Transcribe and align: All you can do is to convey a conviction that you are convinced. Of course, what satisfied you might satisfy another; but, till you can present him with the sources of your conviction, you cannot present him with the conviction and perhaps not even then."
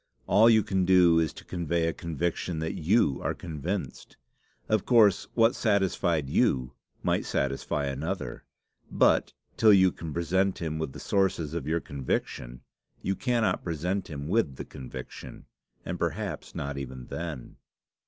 All 0.25 0.49
you 0.49 0.63
can 0.63 0.83
do 0.83 1.19
is 1.19 1.31
to 1.33 1.45
convey 1.45 1.87
a 1.87 1.93
conviction 1.93 2.57
that 2.57 2.73
you 2.73 3.21
are 3.21 3.35
convinced. 3.35 4.17
Of 4.67 4.83
course, 4.83 5.27
what 5.35 5.53
satisfied 5.53 6.27
you 6.27 6.73
might 7.03 7.23
satisfy 7.23 7.85
another; 7.85 8.43
but, 8.89 9.31
till 9.57 9.71
you 9.71 9.91
can 9.91 10.11
present 10.11 10.57
him 10.59 10.79
with 10.79 10.93
the 10.93 10.99
sources 10.99 11.53
of 11.53 11.67
your 11.67 11.81
conviction, 11.81 12.61
you 13.03 13.15
cannot 13.15 13.63
present 13.63 14.09
him 14.09 14.27
with 14.27 14.55
the 14.55 14.65
conviction 14.65 15.45
and 15.85 15.99
perhaps 15.99 16.55
not 16.55 16.79
even 16.79 17.05
then." 17.05 17.57